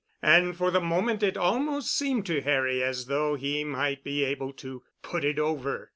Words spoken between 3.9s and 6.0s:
be able to "put it over."